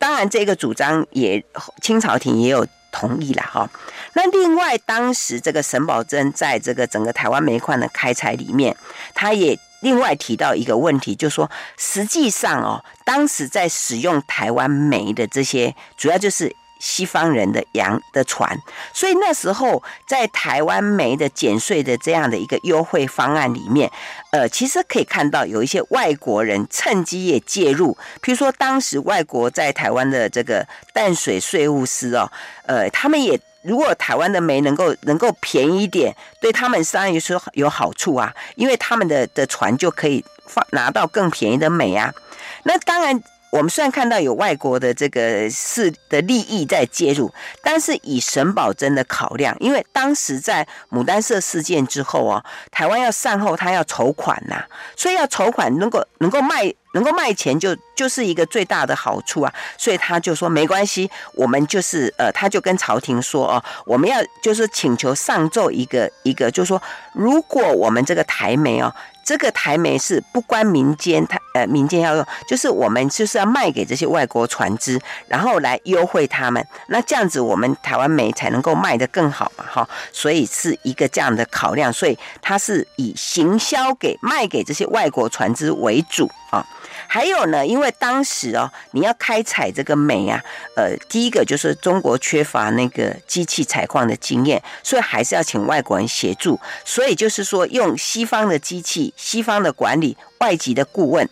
[0.00, 1.40] 当然这个主张也
[1.80, 3.70] 清朝廷也有同意了哈。
[4.14, 8.76] 那另外当时这个沈葆桢在这个整个台湾煤矿的开采里面，
[9.14, 9.56] 他也。
[9.80, 18.58] 另外提到一个问题，就是说，实际上哦，当时在使用台湾煤的这些，主要就是西方人的洋的船，
[18.92, 23.90] 所以那时候在台湾煤的减税的这样的一个优惠方案里面，
[24.30, 32.30] 呃，其实可以看到有一些外国人趁机也介入，譬如说当时外国在台湾的这个淡水税务司哦，
[32.66, 33.40] 呃，他们也。
[33.62, 42.14] 如果台湾的煤能够能够便宜一点，对他们商业是有好处啊，因为他们的的船就可以放拿到更便宜的煤啊。
[42.62, 47.32] 那当然，我们虽然看到有外国的这个是的利益在介入，
[47.62, 56.72] 但是以沈葆桢的考量，因为当时在牡丹社事件之后啊，台湾要善后，他要筹款呐、啊，所以要筹款能够能够卖。
[56.94, 66.82] 能够卖钱就就是一个最大的好处啊，所以他就说没关系，我们就是呃，他就跟朝廷说哦，我们要就是请求上奏一个一个，就是说
[67.12, 68.92] 如果我们这个台媒哦，
[69.28, 86.66] 这个台媒是不关民间，它呃民间要用，就是我们就是要卖给这些外国船只，然后来优惠他们，那这样子我们台湾煤才能够卖得更好嘛，哈，所以是一个这样的考量，所以它是以行销给卖给这些外国船只为主啊。
[87.08, 90.40] 还有呢，因为当时哦，你要开采这个煤啊，
[90.76, 96.60] 呃，第一个就是中国缺乏那个机器采矿的经验，所以还是要请外国人协助。
[96.84, 101.28] 所以就是说，用西方的机器、西方的管理、外籍的顾问。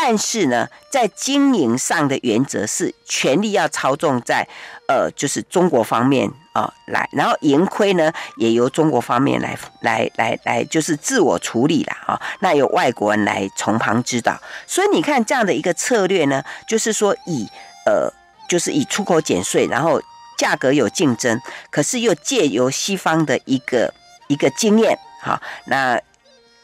[0.00, 4.46] 但是呢，在经营上的原则是，权力要操纵在，
[4.86, 12.20] 呃，就是中国方面啊、来，然后盈亏呢也由中国方面来来来来，就是自我处理了啊。
[12.38, 14.40] 那由外国人来从旁指导。
[14.68, 17.48] 所以你看这样的一个策略呢，就是说以
[17.84, 18.08] 呃，
[18.48, 20.00] 就是以出口减税，然后
[20.38, 23.92] 价格有竞争，可是又借由西方的一个
[24.28, 26.00] 一个经验，哈，那。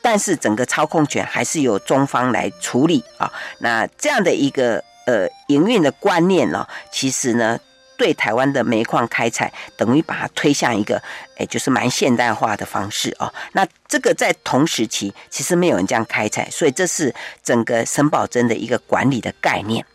[0.04, 3.32] 但是整个操控权还是由中方来处理啊。
[3.60, 7.58] 那这样的一个呃营运的观念呢，其实呢
[7.96, 11.02] 对台湾的煤矿开采等于把它推向一个
[11.38, 13.32] 哎，就是蛮现代化的方式啊。
[13.52, 19.86] 那这个在同时期其实没有人这样开采，所以这是整个沈葆桢的一个管理的概念。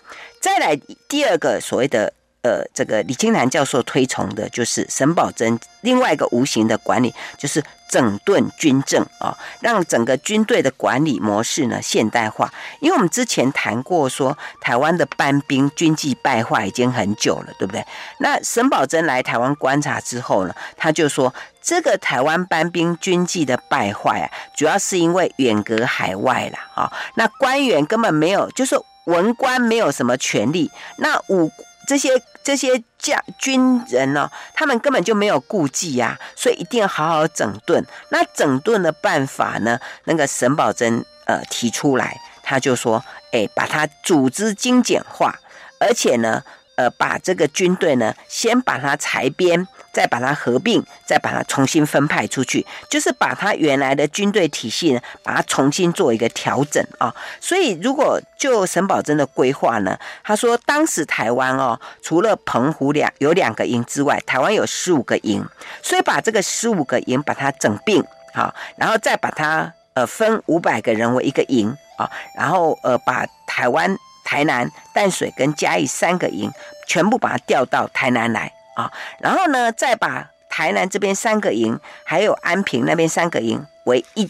[0.41, 0.75] 再来
[1.07, 2.11] 第二个所谓的。
[2.41, 12.49] 呃，这个李清南教授推崇的就是沈葆桢另外一个无形的管理，就是整顿军政啊，让整个军队的管理模式呢现代化。
[12.79, 17.85] 因为我们之前谈过说，台湾的班兵军纪败坏已经很久了，对不对？
[18.19, 31.51] 那沈葆桢来台湾观察之后呢，他就说，这个台湾班兵军纪的败坏啊，主要是因为远隔海外了啊，那官员根本没有，就是文官没有什么权力，那武。
[31.89, 37.83] 这些这些将军人呢、哦，他们根本就没有顾忌呀、啊，所以一定要好好整顿。
[38.09, 45.33] 那整顿的办法呢，那个沈葆桢呃提出来，他就说，哎，把他组织精简化，
[45.79, 46.43] 而且呢，
[46.75, 49.67] 呃，把这个军队呢，先把他裁编。
[49.91, 57.13] 再把它合并，再把它重新分派出去，就是把它原来的军队体系呢，把它重新做一个调整啊。
[57.39, 65.43] 所以，如果就沈葆桢的规划呢，他说当时台湾哦，除了澎湖两有两个营之外，台湾有十五个营，
[65.81, 76.51] 所以把这个十五个营把它整并好，然后再把它呃分五百个人为一个营啊，然后呃把台湾、台南、淡水跟嘉义三个营
[76.87, 78.53] 全部把它调到台南来。
[78.79, 84.29] 啊，然后呢，再把台南这边三个营，还有安平那边三个营为一，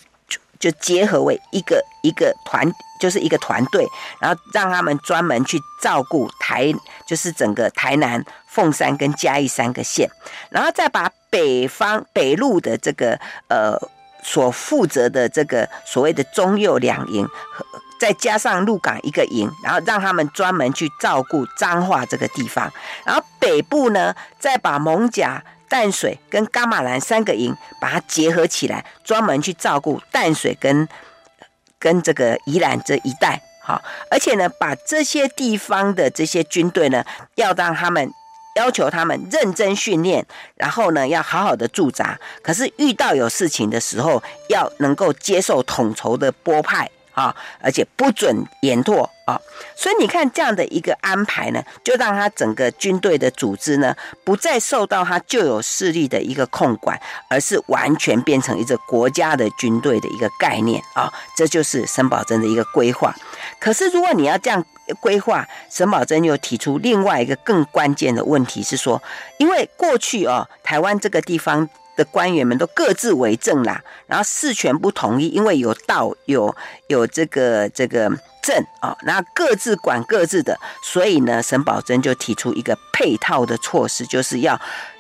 [0.60, 3.86] 就结合为一个一个团，就是一个团队，
[4.20, 6.74] 然后让他们专门去照顾台，
[7.08, 10.10] 就是整个台南、凤山跟嘉义三个县，
[10.50, 13.78] 然后再把北方北路的这个呃
[14.24, 17.64] 所负责的这个所谓的中右两营和。
[18.00, 22.72] 再加上鹿港一个营，然后让他们专门去照顾彰化这个地方，
[23.04, 30.88] 然后北部呢，再把艋舺、淡水跟噶玛兰三个营把它结合起来，专门去照顾淡水跟
[31.78, 33.42] 跟这个宜兰这一带。
[33.62, 38.12] 好，而且呢，把这些地方的这些军队呢，要让他们
[38.56, 42.18] 要求他们认真训练，然后呢，要好好的驻扎。
[42.42, 46.90] 可是遇到有事情的时候，要能够接受统筹的拨派。
[47.20, 49.38] 啊，而且不准延拓啊，
[49.76, 56.98] 所以你看这样的一个安排呢，就让他整个军队的组织呢，不再受到他旧有势力的一个控管，
[57.30, 63.14] 而是完全变成一个国家的军队的一个概念啊，这就是沈葆桢的一个规划。
[63.60, 64.64] 可是如果你要这样
[65.02, 69.04] 规划，沈葆桢又提出另外一个更关键的问题是说，
[69.38, 71.68] 因为过去哦，台湾这个地方。
[72.00, 76.56] 的官员们都各自为政啦，然后事权不统一，因为有道有
[76.88, 78.10] 有这个这个
[78.42, 84.58] 政啊，然后各自管各自的，所以呢，沈葆桢就提出一个配套的措施，就是要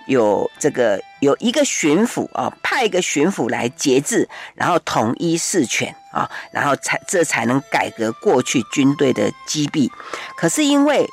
[0.07, 9.89] 有这个有一个巡抚啊，派一个巡抚来节制，然后统一事权啊，然后才这才能改革过去军队的积弊。
[10.35, 11.07] 可是因为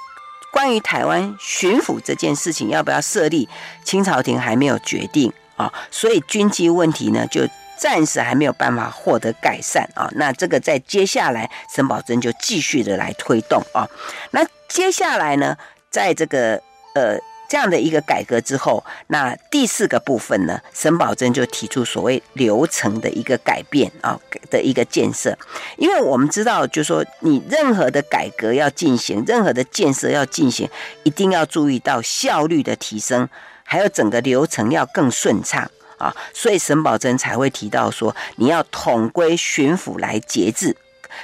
[0.50, 3.48] 关于台湾巡抚这件事情要不要设立，
[3.84, 5.32] 清朝廷还没有决定。
[5.56, 7.46] 啊，所以军机问题呢，就
[7.78, 10.08] 暂时还没有办法获得改善啊。
[10.16, 13.88] 那这个在接下来，沈葆桢就继续的来推动啊。
[14.30, 15.56] 那接下来呢，
[15.90, 16.60] 在这个
[16.94, 24.18] 呃这样的一个改革之后，那第四个部分呢，沈葆桢就提出所谓流程的一个改变啊
[24.50, 25.36] 的一个建设。
[25.76, 30.68] 因为我们知道，就说你任何的改革要进行，任何的建设要进行，
[31.04, 33.28] 一定要注意到效率的提升。
[33.66, 40.74] 还有整个流程要更顺畅啊，所以沈葆桢才会提到说，你要统归巡抚来节制。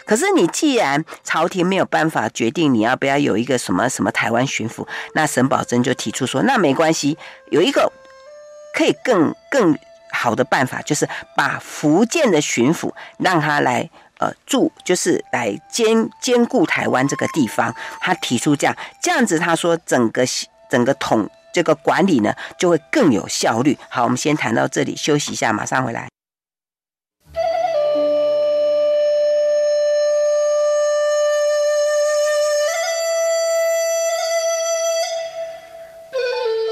[0.07, 7.19] 可是你既然朝廷没有办法决定你要不要有一个什么什么台湾巡抚，那沈葆桢就提出说，那没关系，
[7.51, 7.93] 有一个
[8.75, 9.79] 可以更更
[10.11, 17.75] 好的办法，就是把福建的巡抚让他来呃住，就是来兼兼顾台湾这个地方。
[18.01, 20.25] 他提出这样这样子，他说整个
[20.71, 23.79] 整个统这个管理呢就会更有效率。
[23.89, 26.09] 好，我们先谈到这里，休息一下，马上回来。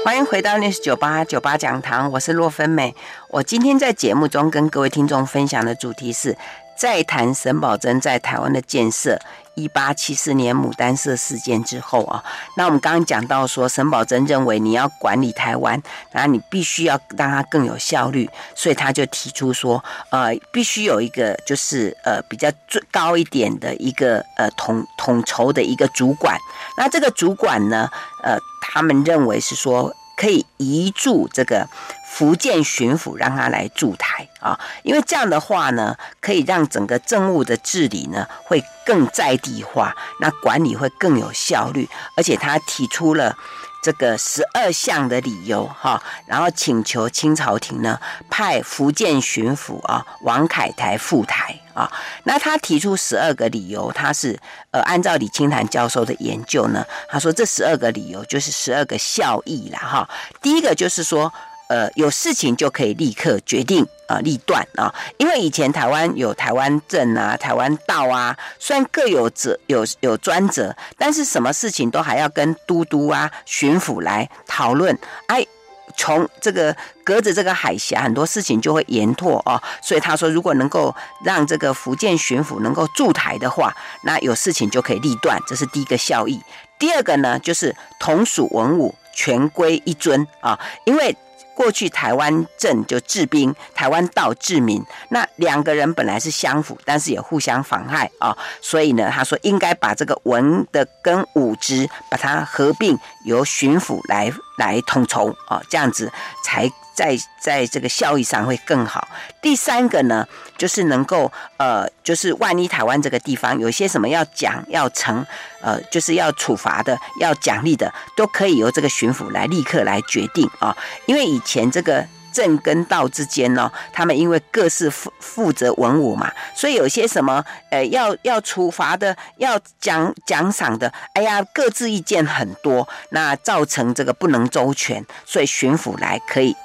[0.03, 2.95] 欢迎回到 News 九八九八讲堂，我是洛芬美。
[3.29, 6.35] 我今天在节目中跟各位听众分享的主题是
[6.75, 9.19] 再谈沈葆桢在台湾的建设。
[9.55, 12.23] 一八七四年牡丹社事件之后啊，
[12.55, 15.81] 那我们刚刚讲到说，沈葆桢认为你要管理台湾，
[16.11, 26.37] 然后你必须要让它更有效率，所以他就提出说，呃，必须有一个就是呃比较最高一点的一个呃统统筹的一个主管。
[26.77, 27.89] 那这个主管呢，
[28.23, 29.93] 呃，他们认为是说。
[30.21, 31.67] 可以移驻这个
[32.07, 43.35] 福建巡抚，让他来驻台啊，因为这样的话呢，可以让整个政务的治理呢会更在地化，那管理会更有效率，而且他提出了。
[43.81, 51.91] 这个十二项的理由哈，然后请求清朝廷呢派福建巡抚啊王凯台赴台啊。
[52.23, 54.39] 那他提出十二个理由，他是
[54.71, 60.09] 呃按照李清潭教授的研究呢，他说这十二个理由就是十二个效益了哈。
[60.41, 61.33] 第一个就是说。
[61.71, 74.99] 呃，有事情就可以立刻决定啊，立断啊，因为以前台湾有台湾镇啊、台湾道啊，虽然各有责有有专责，但是什么事情都还要跟都督啊、巡抚来讨论。
[75.27, 75.47] 哎，
[75.95, 79.63] 从这个隔着这个海峡，很多事情就会延拓啊。
[79.81, 80.93] 所以他说，如果能够
[81.23, 86.37] 让这个福建巡抚能够驻台的话，那有事情就可以立断，这是第一个效益。
[86.77, 91.15] 第二个呢，就是同属文武，全归一尊啊，因为。
[91.55, 94.83] 过去台湾镇就治兵，台湾道治民。
[95.09, 98.37] 那两个人本来是相辅，但是也互相妨害啊。
[98.61, 106.11] 所以呢，他说应该把这个文的跟武之把它合并，由巡抚来来统筹啊，这样子
[106.43, 106.71] 才。
[107.01, 109.07] 在在这个效益上会更好。
[109.41, 115.25] 第三个呢，就是能够呃，就是万一台湾这个地方有些什么要奖要惩，
[115.61, 120.77] 呃，就是要处罚的、要奖励的，都可以由这个巡抚来立刻来决定啊。
[121.07, 136.55] 因为以前这个镇跟道之间呢，他们因为各自负负责文武嘛，所以有些什么呃要要处罚的、要奖奖赏的，哎呀，各自意见很多，那造成这个不能周全，所以巡抚来可以。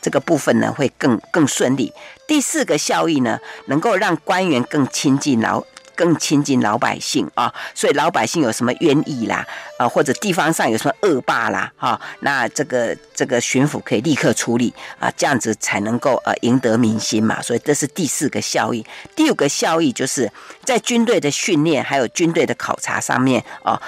[0.00, 1.92] 这个部分呢会更更顺利。
[2.26, 5.64] 第四个效益呢，能够让官员更亲近老
[5.96, 7.52] 更亲近老百姓啊。
[7.74, 9.46] 所以老百姓有什么冤意啦，
[9.78, 17.40] 啊或者地方上有什么恶霸啦，哈，那这个这个巡抚可以立刻处理啊，这样子才能够呃赢得民心嘛。
[17.42, 18.84] 所以这是第四个效益。
[19.16, 20.30] 第五个效益就是
[20.64, 23.80] 在军队的训练还有军队的考察上面啊。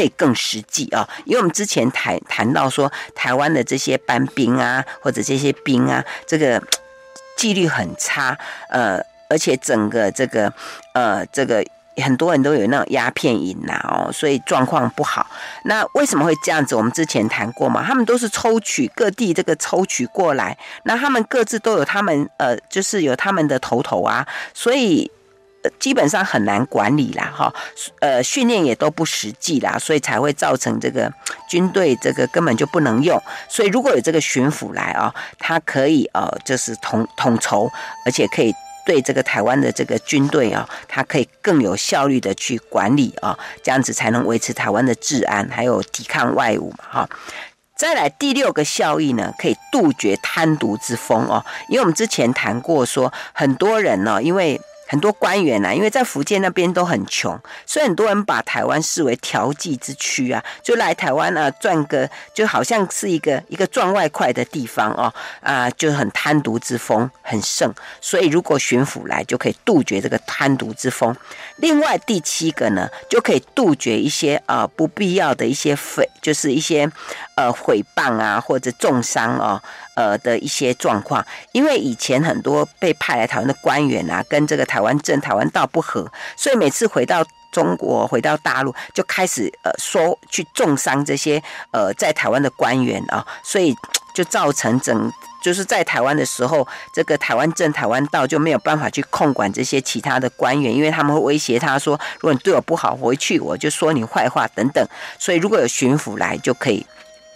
[0.00, 6.62] 可以更实际啊，因为我们之前谈谈到说，台湾的这些班兵啊，或者这些兵啊，这个
[7.36, 8.34] 纪律很差，
[8.70, 8.98] 呃，
[9.28, 10.50] 而且整个这个
[10.94, 11.62] 呃，这个
[11.96, 15.26] 很多人都有那种鸦片瘾呐，哦，所以状况不好。
[15.64, 16.74] 那为什么会这样子？
[16.74, 25.10] 我们之前谈过嘛，他们都是抽取各地这个抽取过来，那他们各自都有他们呃，就是有他们的头头啊，所以。
[25.78, 27.52] 基本上很难管理啦，哈，
[28.00, 31.12] 呃，训练也都不实际啦，所以才会造成这个
[31.48, 33.20] 军队这个根本就不能用。
[33.48, 37.70] 所以如果有这个巡抚来啊，他可以呃，就是统统筹，
[38.06, 38.54] 而且可以
[38.86, 47.08] 对这个台湾的这个军队啊，他可以更有效率的去管理啊，这样子才能维持台湾的治安，还有抵抗外侮嘛，哈。
[47.76, 54.60] 再来第六个效益呢，可以杜绝贪渎之风哦，因为我们之前谈过说，很多人呢，因为
[54.90, 71.16] 很多官员啊，因为在福建那边都很穷，所以很多人把台湾视为调剂之区啊，就来台湾啊赚个，就好像是一个一个赚外快的地方哦，啊，就很贪渎之风很盛，所以如果巡抚来，就可以杜绝这个贪渎之风。
[71.58, 76.90] 另外第七个呢，就可以杜绝一些呃不必要的一些诽，就是一些
[77.36, 79.62] 呃诽谤啊或者重伤哦。
[80.00, 87.22] 呃的一些状况，因为以前很多被派来台湾的官员啊，跟这个台湾镇、台湾道不合，所以每次回到
[87.52, 91.42] 中国、回到大陆，就开始呃说去重伤这些
[91.72, 93.74] 呃在台湾的官员啊，所以。
[94.12, 104.84] 就造成整就是在台湾的时候，这个台湾镇、台湾道就没有办法去控管这些其他的官员，因为他们会威胁他说，如果你对我不好，回去我就说你坏话等等。
[105.16, 106.84] 所以如果有巡抚来，就可以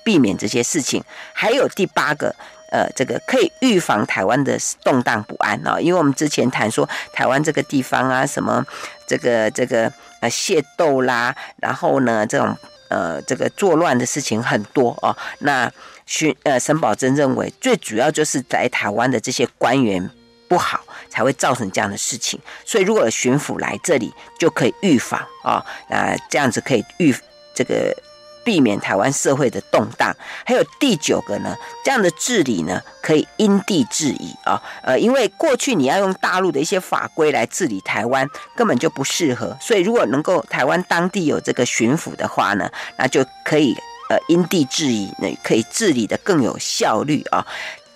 [0.03, 1.03] 避免这些事情。
[1.33, 2.35] 还有第八个。
[2.75, 8.67] 呃，这个可以预防台湾的动荡不安啊，因为我们之前谈说台湾这个地方啊，什么
[9.07, 12.57] 这个这个呃械斗啦，然后呢这种
[12.89, 15.17] 呃这个作乱的事情很多哦。
[15.39, 15.71] 那
[16.05, 20.11] 巡呃沈葆桢认为，最主要就是在台湾的这些官员
[20.49, 22.41] 不好，才会造成这样的事情。
[22.65, 27.15] 所以如果巡抚来这里，就可以预防啊，那这样子可以预
[27.55, 27.97] 这个。
[28.45, 30.15] 避免台湾社会的动荡，
[30.45, 43.75] 还有第九个呢，这样的治理呢，可以因地制宜啊，呃，因为过去你要用大陆的一些法规来治理台湾，根本就不适合，所以如果能够台湾当地有这个巡抚的话呢，那就可以
[44.11, 47.45] 呃因地制宜，那可以治理得更有效率啊。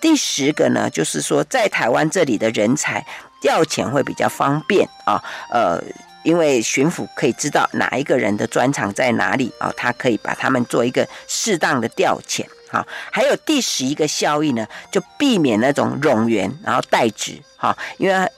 [0.01, 3.05] 第十个呢，就是说在台湾这里的人才
[3.41, 5.81] 调遣会比较方便啊，呃。
[6.29, 12.45] 因为巡抚可以知道哪一个人的专长在哪里啊，他可以把他们做一个适当的调遣。
[12.69, 17.41] 好，还有第十一个效益呢，就避免那种冗员然后代职。
[17.57, 18.31] 哈，因为。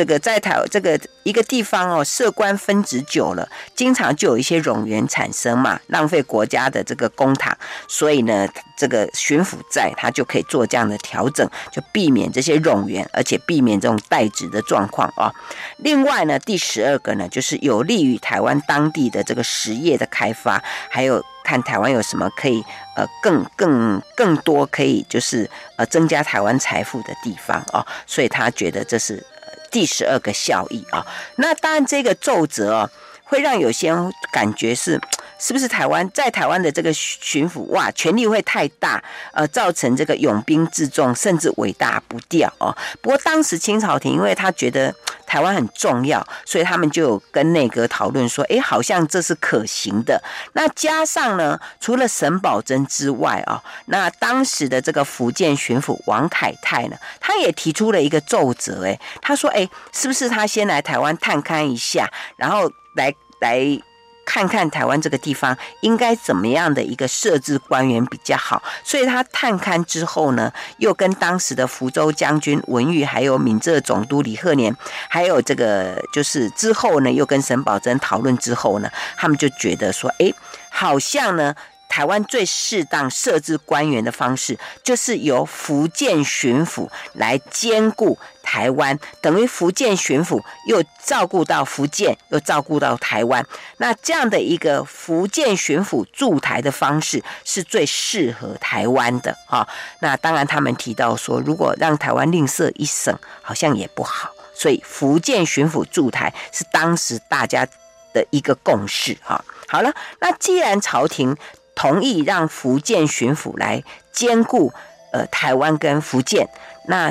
[0.00, 7.52] 这个在台这个一个地方哦，设官分职久了，经常就有一些冗员产生嘛，浪费国家的这个公帑，
[7.86, 8.48] 所以呢，
[8.78, 15.30] 这个巡抚在他就可以做这样的调整，就避免这些冗员，而且避免这种代职的状况啊。
[15.76, 22.64] 另外呢，第十二个呢，就是有利于台湾当地的这个实业的开发，还有看台湾有什么可以
[22.96, 29.22] 呃更更更多可以就是呃增加台湾财富的地方啊，所以他觉得这是。
[29.70, 31.06] 第十二个效益啊，
[31.36, 32.90] 那当然这个奏折，
[33.30, 35.00] 会让有些人感觉是。
[35.42, 39.02] 是不是台湾在台湾的这个巡抚哇，权力会太大，
[39.32, 42.76] 呃，造成这个拥兵自重，甚至尾大不掉哦。
[43.00, 44.94] 不过当时清朝廷因为他觉得
[45.26, 50.22] 台湾很重要，所以他们就有跟内阁讨论说，哎，好像这是可行的。
[50.52, 62.06] 那加上呢，除了沈葆楨之外、哦，那当时的这个福建巡抚王凯泰呢，他也提出了一个奏折，哎，他说，哎，是不是他先来台湾探勘一下，
[62.36, 63.80] 然后来来。
[64.22, 74.76] 看看台湾这个地方应该怎么样的一个设置官员比较好，所以他探勘之后呢，又跟当时的福州将军文玉，还有闽浙总督李鹤年，
[75.08, 80.32] 还有这个就是之后呢，又跟沈葆桢讨论之后呢，他们就觉得说，哎，
[80.70, 81.52] 好像呢。
[81.90, 93.44] 台湾最适当设置官员的方式，就是由福建巡抚来兼顾台湾，等于福建巡抚又照顾到福建，又照顾到台湾。
[93.78, 99.68] 那这样的一个福建巡抚驻台的方式，是最适合台湾的啊。
[99.98, 104.30] 那当然，他们提到说，如果让台湾另设一省，好像也不好。
[104.54, 107.66] 所以，福建巡抚驻台是当时大家
[108.14, 109.44] 的一个共识啊。
[109.66, 111.36] 好了，那既然朝廷。
[111.80, 114.70] 同意让福建巡抚来兼顾
[115.12, 116.46] 呃台湾跟福建，
[116.88, 117.10] 那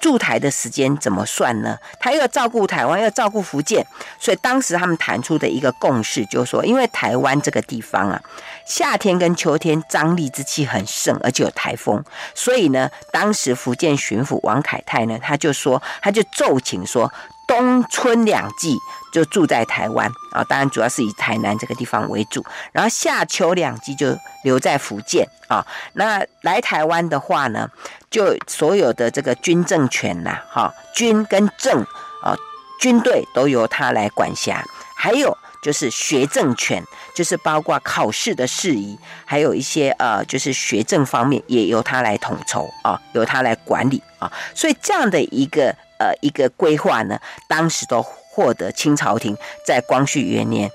[0.00, 1.78] 驻台的时间怎么算呢？
[2.00, 3.86] 他又要照顾台湾，又要照顾福建，
[4.18, 8.20] 所以当时他们谈出的一个共识就是说，因为台湾这个地方啊，
[8.66, 17.12] 夏天跟秋天张力之气很盛，而且有台风，所以呢，当时福建巡抚王恺泰呢，他就说，他就奏请说。
[17.52, 18.78] 冬春两季
[19.12, 22.42] 就住在台湾啊，当然主要是以台南这个地方为主，
[22.72, 25.62] 然后夏秋两季就留在福建啊。
[25.92, 27.68] 那来台湾的话呢，
[28.10, 31.82] 就所有的这个军政权呐，哈，军跟政
[32.22, 32.34] 啊，
[32.80, 34.64] 军队都由他来管辖，
[34.96, 36.82] 还有就是学政权，
[37.14, 44.32] 就是包括考试的事宜，还有一些呃，就是学政方面也由他来统筹啊，由他来管理啊。
[44.54, 45.76] 所以这样的一个。
[46.02, 50.68] 呃，一个规划呢，当时都获得清朝廷在光绪元年，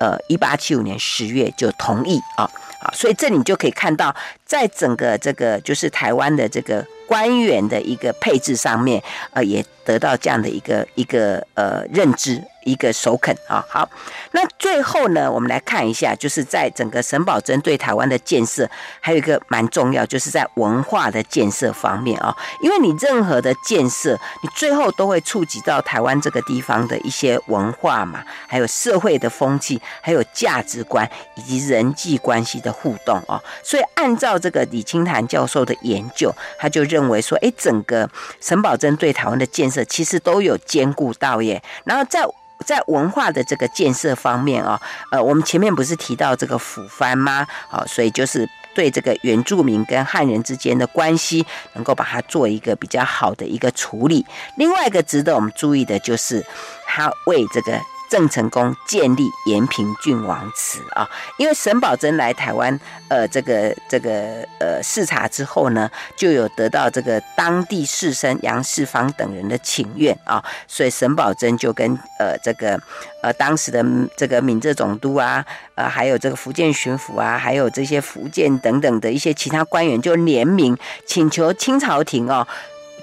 [0.00, 2.50] 呃，一八七五年十月就同意啊
[2.80, 4.14] 啊，所以这里就可以看到，
[4.46, 9.02] 在整个这个就是台湾的这个官员的一个配置上面，
[9.32, 12.40] 呃，也得到这样的一个一个呃认知。
[12.64, 13.88] 一个首肯啊，好，
[14.32, 18.68] 那最后呢，我们来看一下，就是在整个沈葆桢对台湾的建设，
[19.00, 38.08] 还有一个蛮重要，就是在文化的建设方面啊，因为你任何的建设，你最后都会触及到台湾这个地方的一些文化嘛，还有社会的风气，还有价值观以及人际关系的互动啊，所以按照这个李清潭教授的研究，他就认认为说，哎，整个
[38.40, 42.20] 沈葆桢对台湾的建设其实都有兼顾到耶，然后在。
[42.66, 44.78] 在文化的这个建设方面啊，
[45.10, 47.46] 呃，我们前面不是提到这个抚藩吗？
[47.70, 48.46] 啊，所以就是。
[48.72, 54.24] 对这个原住民跟汉人之间的关系，能够把它做一个比较好的一个处理。
[54.56, 56.44] 另外一个值得我们注意的就是，
[56.86, 57.80] 他为这个。
[58.10, 61.08] 郑成功建立延平郡王祠啊，
[61.38, 72.78] 因为沈葆桢来台湾，呃，这个这个呃视察之后呢，就有得到这个当地士绅杨世芳等人的请愿啊，所以沈葆桢就跟呃这个
[73.22, 73.84] 呃当时的
[74.16, 75.46] 这个闽浙总督啊，
[75.76, 82.44] 呃还有这个福建巡抚啊，还有这些福建等等的一些其他官员，就联名请求清朝廷哦。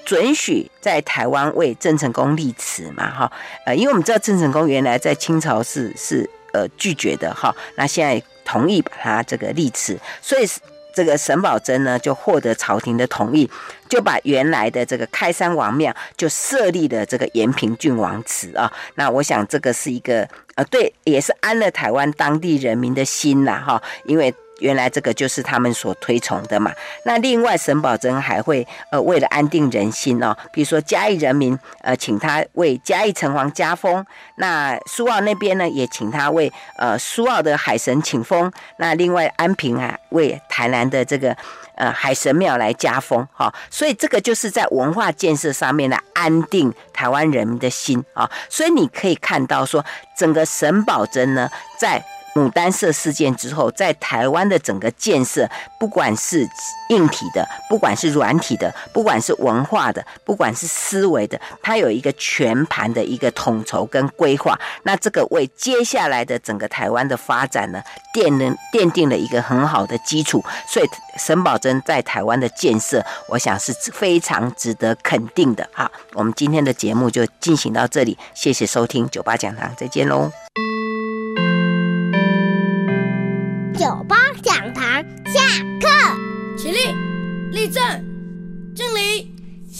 [0.08, 3.10] 准许在台湾为郑成功立祠嘛？
[3.10, 3.30] 哈，
[3.66, 10.48] 呃，因为我们知道郑成功原来在清朝是是呃拒绝的哈，那现在同意把他这个立祠，所以
[10.94, 13.50] 这个沈葆桢呢就获得朝廷的同意，
[13.86, 18.72] 就把原来的这个开山王庙就设立了这个延平郡王祠啊。
[18.94, 24.34] 那我想这个是一个呃对，也是安了台湾当地人民的心呐哈，因为。
[24.58, 26.72] 原来这个就是他们所推崇的嘛。
[27.04, 34.04] 那另外，沈葆桢还会呃，为了安定人心哦，比如说嘉义人民呃，请他为嘉义城隍加封。
[34.36, 38.50] 那苏澳那边呢，也请他为呃苏澳的海神请封。
[38.78, 41.36] 那另外安平啊，为台南的这个
[41.74, 49.84] 呃海神庙来加封哈、所以这个就是在文化建设上面的安定台湾人民的心啊、所以你可以看到说，
[50.16, 51.48] 整个沈葆桢呢，
[51.78, 52.02] 在
[52.34, 55.48] 牡丹社事件之后，在台湾的整个建设，
[55.78, 56.48] 不管是
[56.90, 64.58] 硬体的，不管是软体的，不管是文化的，不管是思维的，它有一个全盘的一个统筹跟规划。
[64.84, 67.82] 那这个为接下来的整个台湾的发展呢，
[68.14, 70.44] 奠能奠定了一个很好的基础。
[70.68, 75.68] 所以沈葆桢在台湾的建设，我想是非常值得肯定的。
[75.72, 80.30] 好，我们今天的节目就进行到这里，谢谢收听九八讲堂，再见喽。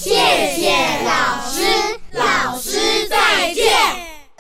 [0.01, 0.11] 谢
[0.55, 0.71] 谢
[1.05, 3.98] 老师老师再见。